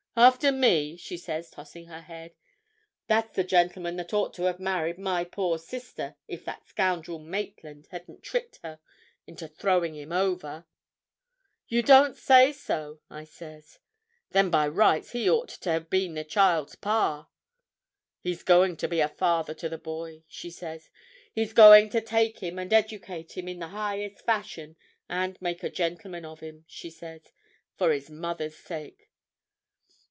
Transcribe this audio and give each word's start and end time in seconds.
'After 0.13 0.51
me!' 0.51 0.97
she 0.97 1.15
says, 1.15 1.49
tossing 1.49 1.85
her 1.85 2.01
head: 2.01 2.33
'That's 3.07 3.33
the 3.33 3.45
gentleman 3.45 3.95
that 3.95 4.13
ought 4.13 4.33
to 4.33 4.43
have 4.43 4.59
married 4.59 4.97
my 4.97 5.23
poor 5.23 5.57
sister 5.57 6.15
if 6.27 6.43
that 6.43 6.67
scoundrel 6.67 7.17
Maitland 7.17 7.87
hadn't 7.91 8.21
tricked 8.21 8.59
her 8.61 8.81
into 9.25 9.47
throwing 9.47 9.95
him 9.95 10.11
over!' 10.11 10.65
'You 11.69 11.81
don't 11.81 12.17
say 12.17 12.51
so!' 12.51 12.99
I 13.09 13.23
says. 13.23 13.79
'Then 14.31 14.49
by 14.49 14.67
rights 14.67 15.11
he 15.13 15.29
ought 15.29 15.47
to 15.47 15.69
have 15.71 15.89
been 15.89 16.15
the 16.15 16.25
child's 16.25 16.75
pa!' 16.75 17.27
'He's 18.19 18.43
going 18.43 18.75
to 18.77 18.89
be 18.89 18.99
a 18.99 19.07
father 19.07 19.53
to 19.53 19.69
the 19.69 19.77
boy,' 19.77 20.23
she 20.27 20.49
says. 20.49 20.89
'He's 21.33 21.53
going 21.53 21.89
to 21.89 22.01
take 22.01 22.39
him 22.39 22.59
and 22.59 22.73
educate 22.73 23.37
him 23.37 23.47
in 23.47 23.59
the 23.59 23.69
highest 23.69 24.19
fashion, 24.25 24.75
and 25.07 25.41
make 25.41 25.63
a 25.63 25.69
gentleman 25.69 26.25
of 26.25 26.41
him,' 26.41 26.65
she 26.67 26.89
says, 26.89 27.31
'for 27.77 27.93
his 27.93 28.09
mother's 28.09 28.57
sake. 28.57 29.07